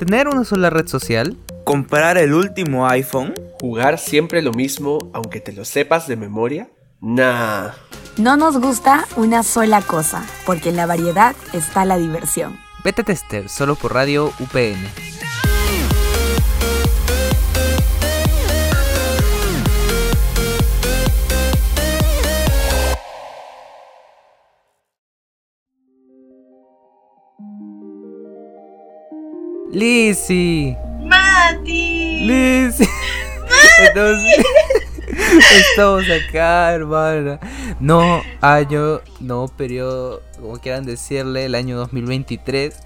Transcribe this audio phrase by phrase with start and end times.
[0.00, 1.36] ¿Tener una sola red social?
[1.62, 3.34] ¿Comprar el último iPhone?
[3.60, 6.70] ¿Jugar siempre lo mismo aunque te lo sepas de memoria?
[7.02, 7.72] Nah.
[8.16, 12.58] No nos gusta una sola cosa, porque en la variedad está la diversión.
[12.82, 15.19] Beta Tester, solo por Radio UPN.
[29.72, 30.76] Lizzy.
[31.00, 32.26] Mati.
[32.26, 32.84] Lizzy.
[33.86, 34.44] Entonces,
[35.70, 37.38] estamos acá, hermana.
[37.78, 42.80] No año, no periodo, como quieran decirle, el año 2023.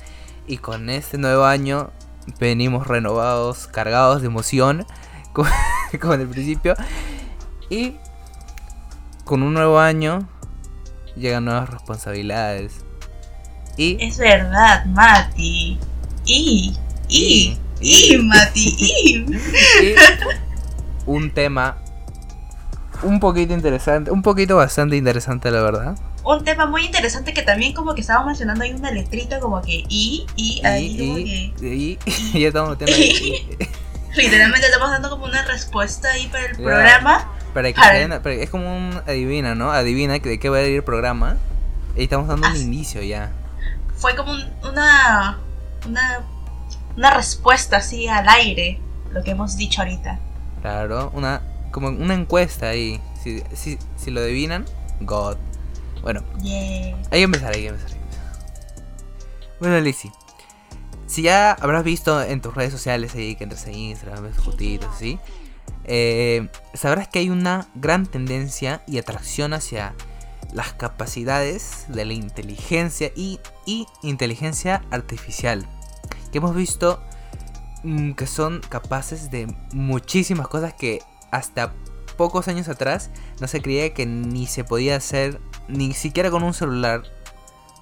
[0.47, 1.91] Y con este nuevo año
[2.39, 4.87] venimos renovados, cargados de emoción,
[5.33, 5.49] como,
[6.01, 6.75] como en el principio.
[7.71, 7.97] Y
[9.25, 10.29] con un nuevo año
[11.17, 12.85] llegan nuevas responsabilidades.
[13.79, 15.81] Y Es verdad, Mati.
[16.25, 16.77] Y,
[17.09, 19.25] y, y, Mati, y.
[21.07, 21.77] un tema
[23.03, 25.99] un poquito interesante, un poquito bastante interesante la verdad.
[26.25, 29.85] Un tema muy interesante que también como que estábamos mencionando hay una letrita como que
[29.89, 31.67] y, y, ahí como Y, que...
[31.75, 31.99] y,
[32.33, 33.59] y ya estamos metiendo ahí.
[34.17, 37.29] Literalmente estamos dando como una respuesta ahí para el programa.
[37.53, 39.71] Para que para- es como un adivina, ¿no?
[39.73, 41.37] Adivina de qué va a ir el programa.
[41.97, 43.31] Y estamos dando un inicio ya.
[43.97, 45.39] Fue como un- una,
[45.87, 46.25] una,
[46.97, 48.81] una respuesta así al aire,
[49.13, 50.19] lo que hemos dicho ahorita.
[50.63, 53.01] Claro, una como una encuesta ahí.
[53.23, 54.65] Si, si, si lo adivinan,
[55.01, 55.37] God.
[56.03, 56.97] Bueno, Yeah.
[57.11, 57.91] hay que empezar, hay que empezar.
[57.91, 59.57] hay que empezar.
[59.61, 60.11] Bueno, Lizzy.
[61.07, 64.89] Si ya habrás visto en tus redes sociales ahí que entras a Instagram, ves fotitos,
[64.95, 65.19] así.
[65.85, 69.95] eh, sabrás que hay una gran tendencia y atracción hacia
[70.53, 75.67] las capacidades de la inteligencia y, y inteligencia artificial.
[76.35, 77.01] Que hemos visto
[77.85, 81.73] mm, que son capaces de muchísimas cosas que hasta
[82.17, 86.53] pocos años atrás no se creía que ni se podía hacer ni siquiera con un
[86.53, 87.05] celular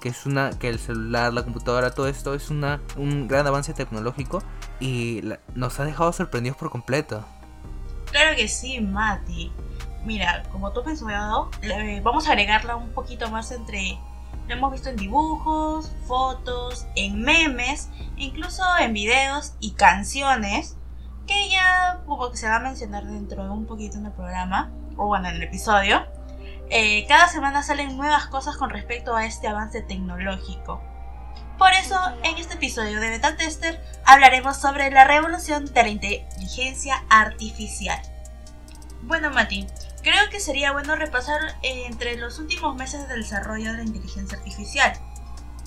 [0.03, 3.73] que es una que el celular la computadora todo esto es una un gran avance
[3.73, 4.43] tecnológico
[4.81, 5.23] y
[5.55, 7.25] nos ha dejado sorprendidos por completo
[8.13, 9.51] Claro que sí, Mati.
[10.05, 11.51] Mira, como tú has mencionado,
[12.03, 13.99] vamos a agregarla un poquito más entre...
[14.49, 20.77] Lo hemos visto en dibujos, fotos, en memes, incluso en videos y canciones,
[21.27, 24.73] que ya como que se va a mencionar dentro de un poquito en el programa,
[24.97, 26.05] o bueno, en el episodio.
[26.71, 30.81] Eh, cada semana salen nuevas cosas con respecto a este avance tecnológico.
[31.59, 37.05] Por eso, en este episodio de Beta Tester hablaremos sobre la revolución de la inteligencia
[37.09, 38.01] artificial.
[39.03, 39.67] Bueno, Mati,
[40.03, 44.37] creo que sería bueno repasar eh, entre los últimos meses del desarrollo de la inteligencia
[44.39, 44.93] artificial.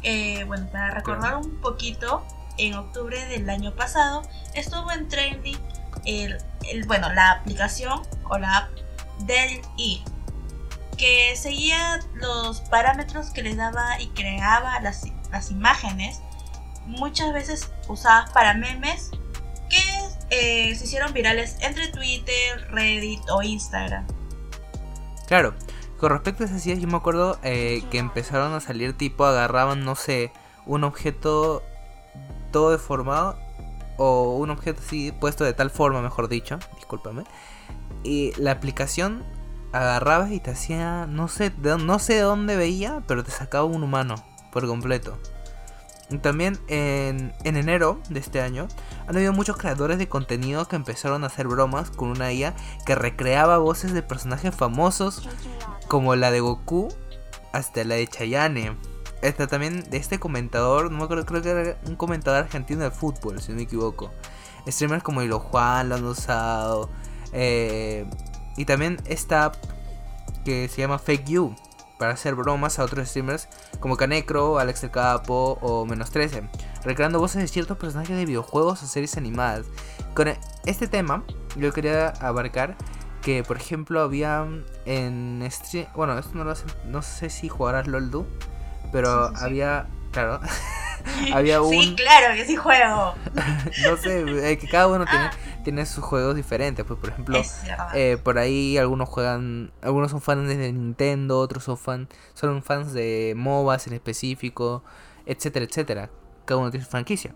[0.03, 2.25] Eh, bueno, para recordar un poquito,
[2.57, 4.21] en octubre del año pasado
[4.53, 5.57] estuvo en trending
[6.05, 6.37] el,
[6.69, 8.69] el- bueno, la aplicación o la app
[9.19, 10.03] del I,
[10.97, 16.21] que seguía los parámetros que les daba y creaba las, las imágenes,
[16.85, 19.09] muchas veces usadas para memes
[19.69, 19.81] que
[20.29, 24.05] eh, se hicieron virales entre Twitter, Reddit o Instagram.
[25.27, 25.53] Claro
[25.99, 29.85] con respecto a esas ideas yo me acuerdo eh, que empezaron a salir tipo agarraban
[29.85, 30.31] no sé
[30.65, 31.63] un objeto
[32.51, 33.37] todo deformado
[33.97, 37.23] o un objeto así puesto de tal forma mejor dicho discúlpame
[38.03, 39.23] y la aplicación
[39.71, 43.83] agarrabas y te hacía no sé no sé de dónde veía pero te sacaba un
[43.83, 44.15] humano
[44.51, 45.17] por completo
[46.21, 48.67] también en, en enero de este año
[49.07, 52.55] han habido muchos creadores de contenido que empezaron a hacer bromas con una IA
[52.85, 55.27] que recreaba voces de personajes famosos
[55.87, 56.89] como la de Goku
[57.53, 58.77] hasta la de Chayane.
[59.21, 62.91] Esta también de este comentador, no me acuerdo, creo que era un comentador argentino de
[62.91, 64.11] fútbol, si no me equivoco.
[64.67, 66.89] Streamers como Hilo Juan lo han usado.
[67.33, 68.05] eh,
[68.57, 69.55] y también esta app
[70.45, 71.55] que se llama Fake You
[71.97, 73.47] para hacer bromas a otros streamers
[73.79, 76.43] como Canecro, Alex el Capo o Menos 13,
[76.83, 79.65] recreando voces de ciertos personajes de videojuegos o series animadas.
[80.13, 80.33] Con
[80.65, 81.23] este tema
[81.55, 82.75] yo quería abarcar
[83.21, 84.45] que por ejemplo había
[84.85, 88.25] en stream, bueno, esto no lo hace, no sé si jugarás LOL tú,
[88.91, 89.45] pero Sí, sí, sí.
[89.45, 90.39] había, claro,
[91.33, 93.15] había un Sí, claro que sí juego.
[93.83, 95.29] no sé, eh, que cada uno tiene,
[95.65, 97.41] tiene sus juegos diferentes, pues por ejemplo,
[97.93, 102.93] eh, por ahí algunos juegan, algunos son fans de Nintendo, otros son fan, son fans
[102.93, 104.83] de MOBAs en específico,
[105.25, 106.09] etcétera, etcétera.
[106.45, 107.35] Cada uno tiene su franquicia.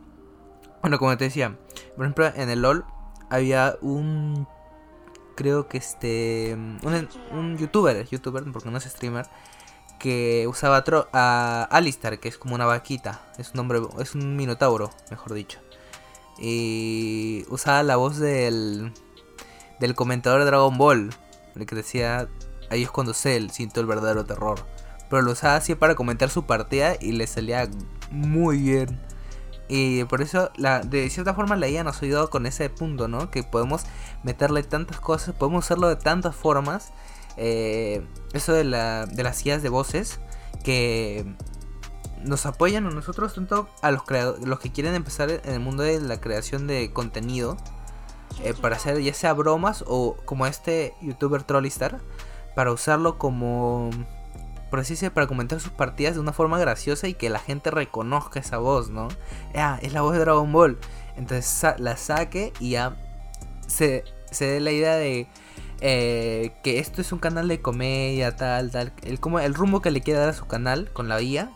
[0.81, 1.57] Bueno, como te decía,
[1.97, 2.85] por ejemplo, en el LOL
[3.29, 4.47] había un
[5.35, 9.25] creo que este un, un youtuber, youtuber porque no es streamer,
[9.97, 10.83] que usaba
[11.13, 15.59] a Alistar, que es como una vaquita, es un hombre, es un minotauro, mejor dicho.
[16.39, 18.93] Y usaba la voz del,
[19.79, 21.09] del comentador de Dragon Ball,
[21.55, 22.29] el que decía,
[22.69, 24.65] ahí es cuando Cell sintió el verdadero terror.
[25.09, 27.69] Pero lo usaba así para comentar su partida y le salía
[28.11, 28.99] muy bien.
[29.67, 33.29] Y por eso, la, de cierta forma, la IA nos ayudado con ese punto, ¿no?
[33.29, 33.83] Que podemos
[34.23, 36.91] meterle tantas cosas, podemos hacerlo de tantas formas.
[37.37, 40.19] Eh, eso de, la, de las IAs de voces
[40.63, 41.25] que
[42.23, 44.03] nos apoyan a nosotros, tanto a los,
[44.43, 47.57] los que quieren empezar en el mundo de la creación de contenido,
[48.43, 51.99] eh, para hacer ya sea bromas o como este youtuber Trollistar,
[52.55, 53.89] para usarlo como
[54.69, 57.71] por así decirlo, para comentar sus partidas de una forma graciosa y que la gente
[57.71, 59.07] reconozca esa voz, ¿no?
[59.55, 60.77] Ah, es la voz de Dragon Ball.
[61.17, 62.95] Entonces la saque y ya
[63.67, 65.27] se, se dé la idea de
[65.81, 68.93] eh, que esto es un canal de comedia, tal, tal.
[69.01, 71.51] El, como, el rumbo que le quiere dar a su canal con la IA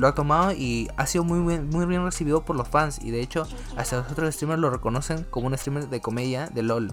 [0.00, 2.98] lo ha tomado y ha sido muy bien, muy bien recibido por los fans.
[3.02, 6.62] Y de hecho, hasta los otros streamers lo reconocen como un streamer de comedia de
[6.62, 6.92] LOL.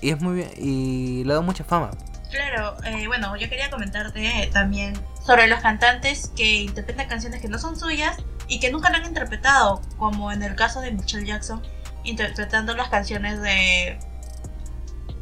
[0.00, 1.90] Y es muy bien, y le da mucha fama.
[2.30, 4.94] Claro, eh, bueno, yo quería comentarte también
[5.24, 8.16] sobre los cantantes que interpretan canciones que no son suyas
[8.48, 11.62] y que nunca lo han interpretado, como en el caso de Michael Jackson,
[12.02, 13.98] interpretando las canciones de,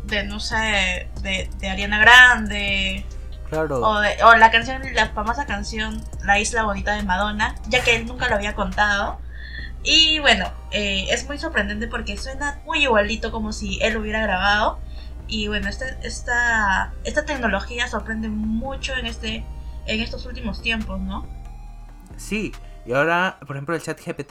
[0.04, 3.04] de no sé, de, de Ariana Grande.
[3.52, 3.81] Claro.
[3.82, 7.96] O, de, o la canción, la famosa canción La Isla Bonita de Madonna, ya que
[7.96, 9.19] él nunca lo había contado.
[9.82, 14.22] Y bueno, eh, es muy sorprendente porque suena muy igualito como si él lo hubiera
[14.22, 14.78] grabado.
[15.28, 19.44] Y bueno, esta, esta, esta tecnología sorprende mucho en, este,
[19.84, 21.26] en estos últimos tiempos, ¿no?
[22.16, 22.52] Sí,
[22.87, 24.28] y ahora, por ejemplo, el chat GPT,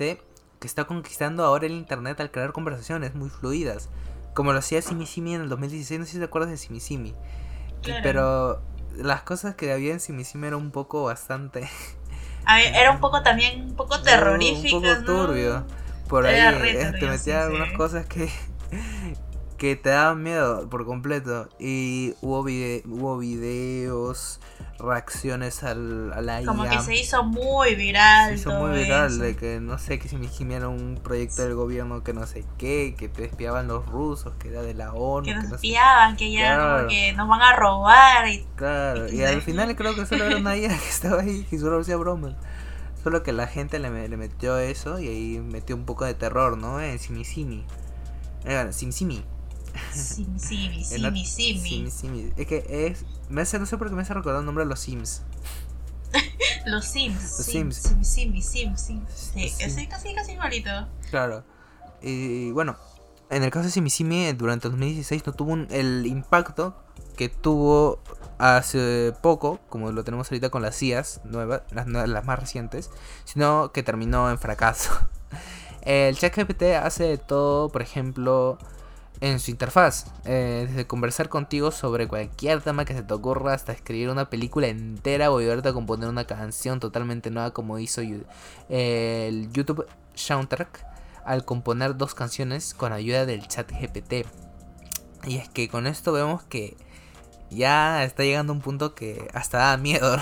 [0.60, 3.88] que está conquistando ahora el Internet al crear conversaciones muy fluidas,
[4.34, 6.80] como lo hacía Simi Simi en el 2016, no sé si te acuerdas de Simi
[6.80, 7.14] Simi.
[8.02, 8.62] Pero
[8.96, 11.70] las cosas que había en Simi Simi eran un poco bastante...
[12.74, 14.78] era un poco también, un poco terrorífico.
[14.78, 15.66] un poco turbio.
[16.08, 18.30] Por ahí te metía algunas cosas que
[19.62, 21.48] que te daban miedo por completo.
[21.60, 24.40] Y hubo, hubo videos,
[24.80, 28.30] reacciones al, a la Como que se hizo muy viral.
[28.30, 31.54] Se hizo muy viral de que no sé, que se me era un proyecto del
[31.54, 35.26] gobierno que no sé qué, que te espiaban los rusos, que era de la ONU.
[35.26, 38.28] Que nos espiaban, que ya como que nos van a robar.
[38.30, 41.58] Y, claro, y, al final creo que solo era una IA que estaba ahí y
[41.60, 42.34] solo hacía bromas.
[43.04, 46.58] Solo que la gente le, le, metió eso y ahí metió un poco de terror,
[46.58, 46.82] ¿no?
[46.82, 47.64] En Simi Simi.
[49.74, 51.92] Eh, Simi Simi.
[51.92, 53.06] Simi, Es que es.
[53.30, 55.24] Me hace, no sé por qué me hace recordar el nombre de los Sims.
[56.66, 57.22] los Sims.
[57.22, 57.76] Los Sims.
[57.76, 59.06] Simi, Simi, Sim, Sim.
[59.16, 60.70] Sí, es casi, casi igualito.
[61.10, 61.44] Claro.
[62.02, 62.78] Y bueno,
[63.30, 66.76] en el caso de Simi Simi, durante 2016 no tuvo el impacto
[67.16, 68.00] que tuvo
[68.40, 72.90] hace poco, como lo tenemos ahorita con las CIAs nuevas, las, las más recientes,
[73.26, 74.92] sino que terminó en fracaso.
[75.84, 78.58] El ChatGPT hace todo, por ejemplo,
[79.22, 80.08] en su interfaz.
[80.26, 84.68] Eh, desde conversar contigo sobre cualquier tema que se te ocurra hasta escribir una película
[84.68, 88.02] entera o ayudarte a componer una canción totalmente nueva como hizo
[88.70, 90.86] el YouTube Soundtrack
[91.24, 94.26] al componer dos canciones con ayuda del chat GPT.
[95.26, 96.76] Y es que con esto vemos que
[97.52, 100.18] ya está llegando un punto que hasta da miedo.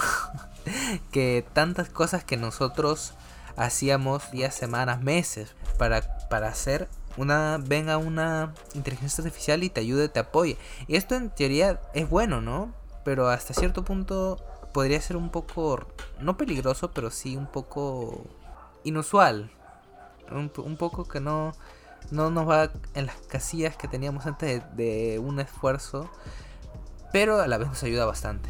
[1.12, 3.14] que tantas cosas que nosotros
[3.56, 10.08] hacíamos días, semanas, meses para, para hacer una venga una inteligencia artificial y te ayude,
[10.08, 10.58] te apoye.
[10.88, 12.74] Y esto en teoría es bueno, ¿no?
[13.04, 14.38] Pero hasta cierto punto
[14.74, 15.86] podría ser un poco,
[16.22, 18.26] no peligroso, pero sí un poco
[18.86, 19.52] inusual.
[20.32, 21.54] Un, poco que no,
[22.12, 26.10] no nos va en las casillas que teníamos antes de, un esfuerzo,
[27.12, 28.50] pero a la vez nos ayuda bastante.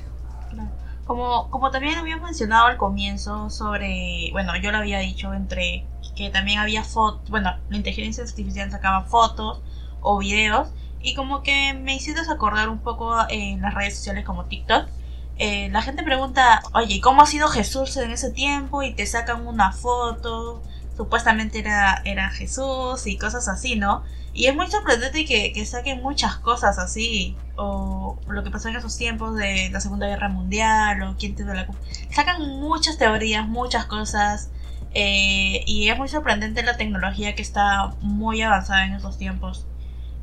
[1.05, 5.87] Como, como también habíamos mencionado al comienzo sobre, bueno, yo lo había dicho entre
[6.19, 9.61] que también había fotos, bueno, la inteligencia artificial sacaba fotos
[10.01, 10.67] o videos
[11.01, 14.89] y como que me hiciste acordar un poco en las redes sociales como TikTok.
[15.37, 18.83] Eh, la gente pregunta, oye, ¿cómo ha sido Jesús en ese tiempo?
[18.83, 20.61] Y te sacan una foto,
[20.97, 24.03] supuestamente era, era Jesús y cosas así, ¿no?
[24.33, 28.75] Y es muy sorprendente que, que saquen muchas cosas así, o lo que pasó en
[28.75, 31.67] esos tiempos de la Segunda Guerra Mundial, o quién te da la
[32.11, 34.49] Sacan muchas teorías, muchas cosas,
[34.93, 39.67] eh, y es muy sorprendente la tecnología que está muy avanzada en esos tiempos.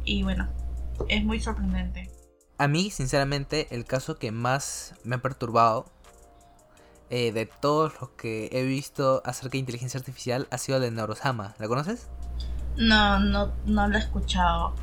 [0.04, 0.48] Y bueno,
[1.08, 2.10] es muy sorprendente.
[2.58, 5.86] A mí, sinceramente, el caso que más me ha perturbado
[7.10, 10.90] eh, de todos los que he visto acerca de inteligencia artificial ha sido el de
[10.90, 11.54] Neurosama.
[11.58, 12.08] ¿La conoces?
[12.76, 14.74] No, no, no lo he escuchado.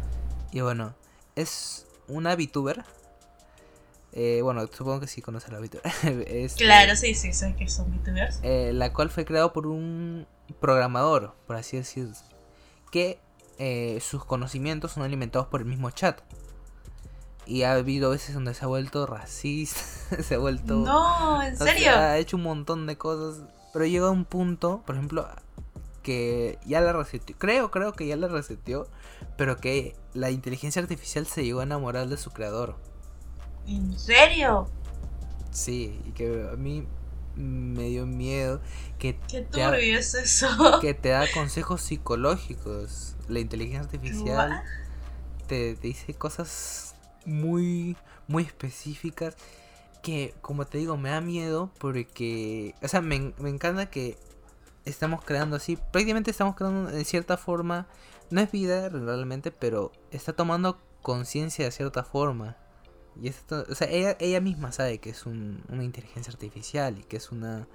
[0.52, 0.94] Y bueno,
[1.36, 2.84] es una VTuber.
[4.16, 5.82] Eh, bueno, supongo que sí conoces a la VTuber.
[6.28, 8.40] Este, claro, sí, sí, sé que son VTubers.
[8.44, 10.28] Eh, la cual fue creado por un
[10.60, 12.14] programador, por así decirlo.
[12.92, 13.20] que
[13.58, 16.22] eh, sus conocimientos son alimentados por el mismo chat.
[17.46, 19.82] Y ha habido veces donde se ha vuelto racista,
[20.24, 20.76] se ha vuelto...
[20.76, 21.92] No, ¿en sea, serio?
[21.92, 23.44] ha hecho un montón de cosas.
[23.74, 25.28] Pero llega un punto, por ejemplo,
[26.04, 27.36] que ya la reseteó.
[27.40, 28.88] Creo, creo que ya la reseteó.
[29.38, 32.76] Pero que la inteligencia artificial se llegó a enamorar de su creador.
[33.68, 34.68] ¿En serio?
[35.52, 36.86] Sí, y que a mí
[37.36, 38.62] me dio miedo
[39.00, 40.48] que Qué te, ha- es eso.
[40.82, 43.16] que te da consejos psicológicos.
[43.28, 44.62] La inteligencia artificial
[45.48, 47.96] te, te dice cosas muy,
[48.28, 49.36] muy específicas
[50.02, 54.18] que, como te digo, me da miedo porque, o sea, me, me encanta que
[54.86, 57.88] estamos creando así, prácticamente estamos creando de cierta forma,
[58.30, 62.58] no es vida realmente, pero está tomando conciencia de cierta forma.
[63.22, 67.04] Y esto, o sea, ella, ella misma sabe que es un- una inteligencia artificial y
[67.04, 67.68] que es una,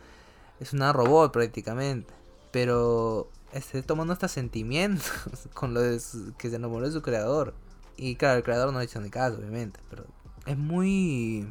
[0.60, 2.12] es una robot prácticamente.
[2.50, 5.10] Pero esté tomando hasta sentimientos
[5.54, 6.00] con lo de
[6.38, 7.54] que se enamoró de su creador.
[7.96, 9.80] Y claro, el creador no le hizo ni caso, obviamente.
[9.90, 10.04] Pero
[10.46, 11.46] es muy.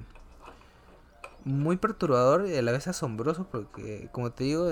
[1.46, 4.70] Muy perturbador y a la vez asombroso porque, como te digo,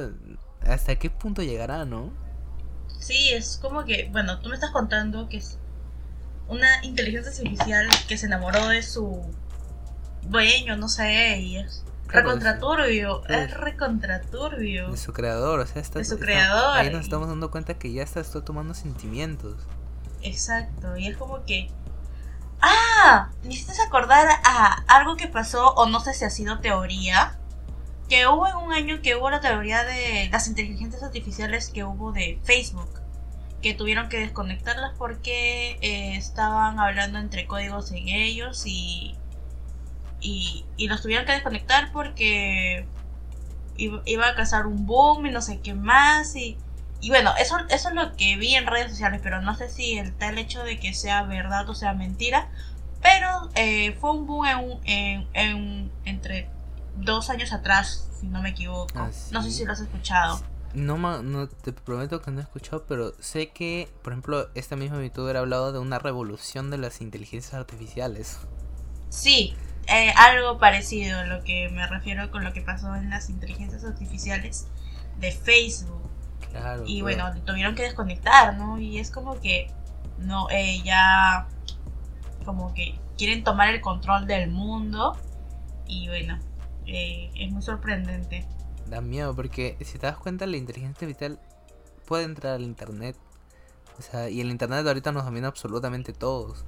[0.62, 2.12] ¿hasta qué punto llegará, no?
[3.00, 5.58] Sí, es como que, bueno, tú me estás contando que es
[6.48, 9.24] una inteligencia artificial que se enamoró de su
[10.24, 14.92] dueño, no sé, y es Claro, recontraturbio, es recontraturbio.
[14.92, 17.74] De su creador, o sea, está, De su está- creador, Ahí nos estamos dando cuenta
[17.76, 19.56] que ya está, está tomando sentimientos.
[20.22, 21.70] Exacto, y es como que...
[22.62, 27.38] Ah, me hiciste acordar a algo que pasó, o no sé si ha sido teoría,
[28.08, 32.12] que hubo en un año que hubo la teoría de las inteligencias artificiales que hubo
[32.12, 33.02] de Facebook,
[33.66, 39.16] que tuvieron que desconectarlas porque eh, estaban hablando entre códigos en ellos y,
[40.22, 42.86] y, y los tuvieron que desconectar porque
[43.76, 46.60] iba, iba a causar un boom y no sé qué más y...
[47.02, 49.98] Y bueno, eso, eso es lo que vi en redes sociales, pero no sé si
[49.98, 52.50] el tal hecho de que sea verdad o sea mentira.
[53.02, 56.50] Pero eh, fue un boom en, un- en, en- entre
[56.98, 58.92] dos años atrás, si no me equivoco.
[58.96, 60.40] Ah, No sé si lo has escuchado.
[60.76, 65.02] No, no te prometo que no he escuchado, pero sé que, por ejemplo, esta misma
[65.02, 68.40] youtuber ha hablado de una revolución de las inteligencias artificiales.
[69.10, 69.56] Sí,
[69.88, 73.86] eh, algo parecido a lo que me refiero con lo que pasó en las inteligencias
[73.86, 74.68] artificiales
[75.20, 76.02] de Facebook.
[76.52, 76.84] Claro.
[76.86, 78.80] Y bueno, tuvieron que desconectar, ¿no?
[78.80, 79.72] Y es como que
[80.18, 81.48] no, eh, ya
[82.44, 85.18] como que quieren tomar el control del mundo.
[85.88, 86.40] Y bueno,
[86.86, 88.46] eh, es muy sorprendente.
[88.88, 91.40] Da miedo porque si te das cuenta la inteligencia artificial
[92.06, 93.16] puede entrar al internet.
[93.98, 96.66] O sea, y el internet ahorita nos domina absolutamente todos.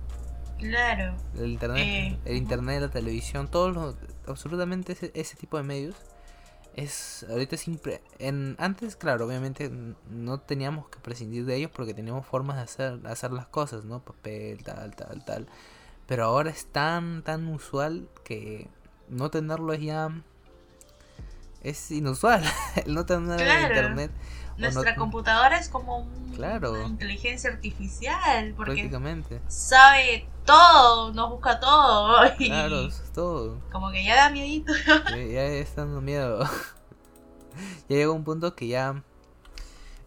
[0.57, 3.95] Claro, El internet, Eh, el internet, la televisión, todos los,
[4.25, 5.95] absolutamente ese, ese tipo de medios
[6.75, 9.71] es ahorita es impre- en antes claro obviamente
[10.11, 13.99] no teníamos que prescindir de ellos porque teníamos formas de hacer hacer las cosas no
[14.05, 15.47] papel tal tal tal
[16.05, 18.69] pero ahora es tan tan usual que
[19.09, 20.11] no tenerlo es ya
[21.63, 22.43] es inusual
[22.85, 23.67] el no tener Claro.
[23.67, 24.11] internet
[24.57, 26.71] no- nuestra computadora es como un- Claro.
[26.73, 32.19] una inteligencia artificial porque prácticamente sabe todo, nos busca todo.
[32.39, 34.71] Y claro eso es todo como que ya da miedito.
[35.09, 36.43] Ya, ya está dando miedo.
[37.89, 39.03] ya llega un punto que ya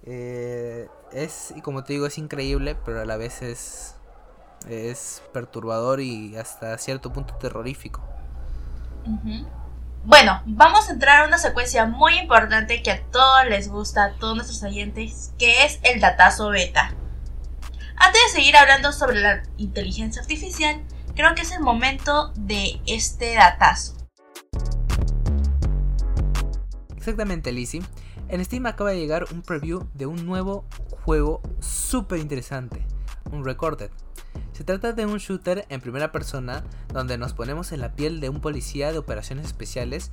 [0.05, 3.97] eh, es, y como te digo, es increíble, pero a la vez es,
[4.69, 8.01] es perturbador y hasta cierto punto terrorífico.
[10.03, 14.13] Bueno, vamos a entrar a una secuencia muy importante que a todos les gusta, a
[14.15, 16.95] todos nuestros oyentes, que es el datazo beta.
[17.97, 20.83] Antes de seguir hablando sobre la inteligencia artificial,
[21.15, 23.95] creo que es el momento de este datazo.
[26.97, 27.83] Exactamente, Lizzie.
[28.29, 30.65] En Steam acaba de llegar un preview de un nuevo
[31.05, 32.87] juego súper interesante,
[33.33, 33.91] un Recorded.
[34.61, 36.63] Se trata de un shooter en primera persona
[36.93, 40.11] donde nos ponemos en la piel de un policía de operaciones especiales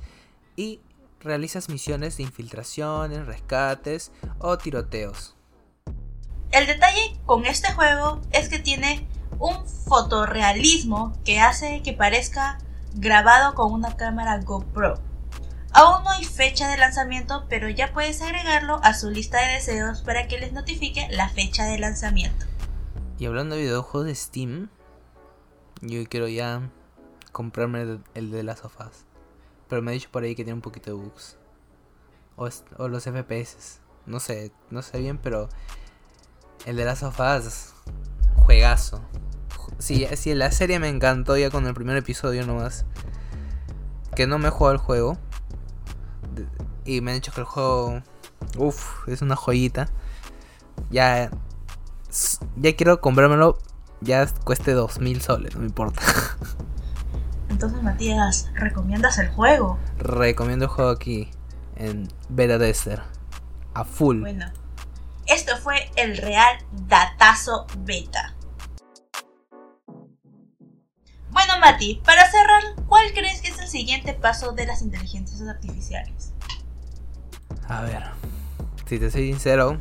[0.56, 0.80] y
[1.20, 5.36] realizas misiones de infiltraciones, rescates o tiroteos.
[6.50, 9.06] El detalle con este juego es que tiene
[9.38, 12.56] un fotorrealismo que hace que parezca
[12.94, 14.94] grabado con una cámara GoPro.
[15.72, 20.00] Aún no hay fecha de lanzamiento, pero ya puedes agregarlo a su lista de deseos
[20.00, 22.47] para que les notifique la fecha de lanzamiento.
[23.18, 24.68] Y hablando de videojuegos de Steam,
[25.80, 26.70] yo quiero ya
[27.32, 29.04] comprarme el, de las sofás.
[29.68, 31.36] Pero me ha dicho por ahí que tiene un poquito de bugs.
[32.36, 33.80] O, los FPS.
[34.06, 35.48] No sé, no sé bien, pero
[36.64, 37.74] el de las sofás,
[38.36, 39.02] juegazo.
[39.56, 42.84] Ju- Sí, sí, la serie me encantó ya con el primer episodio nomás.
[44.14, 45.18] Que no me he jugado el juego.
[46.84, 48.02] Y me han dicho que el juego,
[48.56, 49.88] uff, es una joyita.
[50.90, 51.30] Ya
[52.56, 53.58] ya quiero comprármelo,
[54.00, 56.02] ya cueste 2000 soles, no me importa.
[57.48, 59.78] Entonces, Matías, ¿recomiendas el juego?
[59.98, 61.30] Recomiendo el juego aquí
[61.76, 63.02] en Beta Tester.
[63.74, 64.20] A full.
[64.20, 64.46] Bueno,
[65.26, 68.34] esto fue el real datazo beta.
[71.30, 76.32] Bueno, Mati, para cerrar, ¿cuál crees que es el siguiente paso de las inteligencias artificiales?
[77.68, 78.02] A ver,
[78.86, 79.80] si te soy sincero,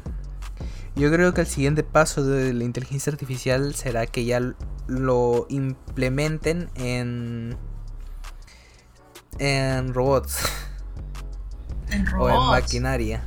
[0.98, 4.40] yo creo que el siguiente paso de la inteligencia artificial será que ya
[4.88, 7.58] lo implementen en
[9.40, 10.40] en robots
[11.90, 12.50] En o en robots.
[12.50, 13.24] maquinaria.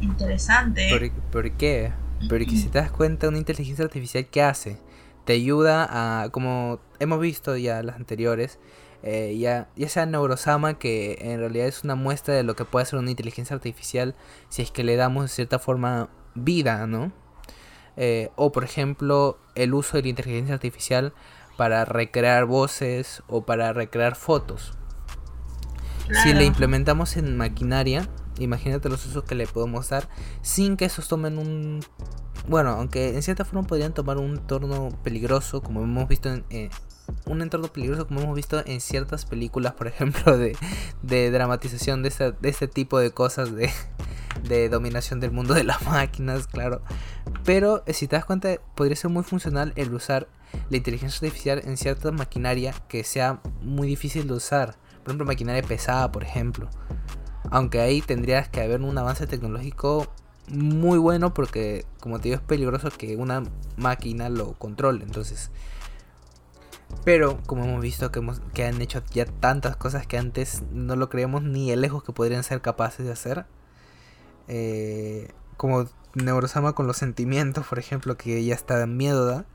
[0.00, 0.88] Interesante.
[0.90, 1.92] ¿Por, por qué?
[2.28, 4.78] Porque si te das cuenta, una inteligencia artificial ¿qué hace?
[5.24, 5.88] Te ayuda
[6.22, 8.58] a, como hemos visto ya las anteriores,
[9.02, 12.84] eh, ya, ya sea Neurosama, que en realidad es una muestra de lo que puede
[12.84, 14.14] hacer una inteligencia artificial
[14.48, 17.12] si es que le damos de cierta forma vida, ¿no?
[17.96, 21.12] Eh, o por ejemplo, el uso de la inteligencia artificial
[21.56, 24.72] para recrear voces o para recrear fotos.
[26.22, 28.08] Si le implementamos en maquinaria,
[28.38, 30.08] imagínate los usos que le podemos dar
[30.42, 31.80] sin que esos tomen un...
[32.48, 36.44] Bueno, aunque en cierta forma podrían tomar un entorno peligroso, como hemos visto en...
[36.50, 36.70] eh,
[37.26, 40.56] un entorno peligroso como hemos visto en ciertas películas, por ejemplo, de,
[41.02, 43.70] de dramatización de, esta- de este tipo de cosas, de,
[44.42, 46.82] de dominación del mundo de las máquinas, claro.
[47.44, 50.28] Pero eh, si te das cuenta, podría ser muy funcional el usar
[50.70, 54.76] la inteligencia artificial en cierta maquinaria que sea muy difícil de usar.
[55.02, 56.68] Por ejemplo, maquinaria pesada, por ejemplo.
[57.50, 60.12] Aunque ahí tendrías que haber un avance tecnológico
[60.48, 63.42] muy bueno porque, como te digo, es peligroso que una
[63.76, 65.04] máquina lo controle.
[65.04, 65.50] Entonces,
[67.04, 70.94] pero como hemos visto que, hemos, que han hecho ya tantas cosas que antes no
[70.96, 73.46] lo creíamos ni de lejos que podrían ser capaces de hacer.
[74.54, 79.46] Eh, como Neurosama con los sentimientos, por ejemplo, que ya está en miedo da.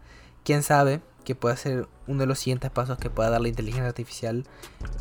[0.43, 3.89] Quién sabe que pueda ser uno de los siguientes pasos que pueda dar la inteligencia
[3.89, 4.47] artificial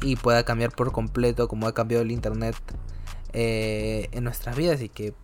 [0.02, 2.56] y pueda cambiar por completo como ha cambiado el internet
[3.32, 5.14] eh, en nuestras vidas y que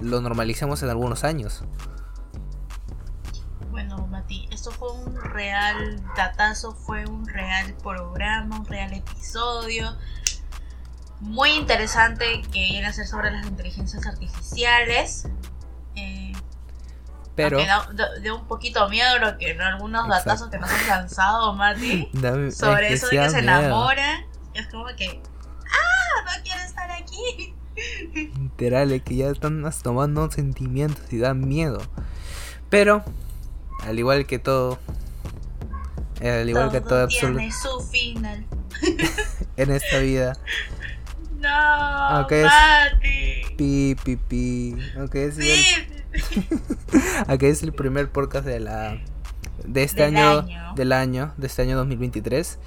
[0.00, 1.64] lo normalicemos en algunos años.
[3.70, 9.94] Bueno, Mati, esto fue un real datazo, fue un real programa, un real episodio.
[11.22, 15.28] Muy interesante que viene a ser sobre las inteligencias artificiales.
[15.94, 16.32] Eh,
[17.36, 17.86] Pero da,
[18.34, 20.28] un poquito miedo lo que algunos Exacto.
[20.28, 22.08] datazos que nos han lanzado, Mati.
[22.12, 23.58] dame- Sobre es eso de que se miedo.
[23.60, 24.24] enamoran.
[24.54, 25.22] Es como que.
[25.66, 26.36] ¡Ah!
[26.36, 27.54] No quiero estar aquí.
[28.40, 31.80] Literal, es que ya están tomando sentimientos y dan miedo.
[32.68, 33.04] Pero,
[33.84, 34.78] al igual que todo,
[36.20, 38.44] al igual que todo tiene su final.
[39.56, 40.36] en esta vida,
[41.42, 45.64] No, Aunque es- pi, pi, pi, aunque es, el,
[47.28, 48.98] aunque es el primer podcast de la
[49.64, 50.74] de este Del año, año.
[50.74, 52.58] del año, de este año 2023,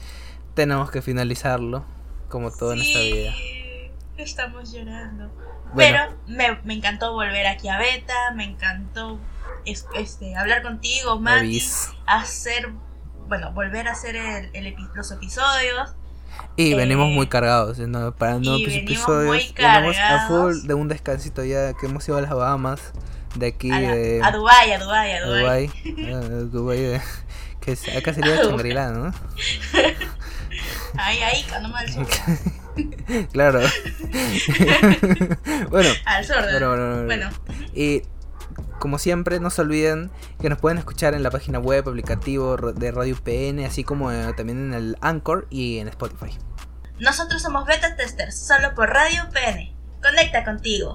[0.53, 1.85] tenemos que finalizarlo
[2.29, 3.33] como todo en esta vida.
[4.17, 5.29] Estamos llorando.
[5.73, 5.97] Bueno.
[6.07, 9.19] Pero me, me encantó volver aquí a Beta, me encantó
[9.65, 11.89] es- este, hablar contigo, Mati, Avis.
[12.07, 12.69] hacer,
[13.27, 15.95] bueno, volver a hacer el, el los episodios.
[16.58, 18.13] Y Eh, venimos muy cargados, ¿no?
[18.15, 19.54] Para nuevos episodios.
[19.58, 22.93] Venimos a full de un descansito ya que hemos ido a las Bahamas,
[23.36, 25.67] de aquí A, la- de a Dubai, a Dubai, a Dubai.
[25.84, 27.02] Dubái, a Dubái de-
[27.60, 28.50] que acá sería A Dubái.
[28.52, 29.13] Shangri-La, ¿no?
[30.98, 32.08] Ahí, ahí, Canoma al sur.
[33.32, 33.62] Claro.
[35.69, 36.36] bueno, Al sur.
[36.41, 37.30] bueno, bueno, bueno.
[37.45, 38.02] Bueno, Y
[38.86, 42.91] como siempre, no se olviden que nos pueden escuchar en la página web, aplicativo de
[42.91, 46.38] Radio PN, así como eh, también en el Anchor y en Spotify.
[47.00, 49.76] nosotros somos Beta Testers, solo por Radio PN.
[50.04, 50.93] Conecta contigo.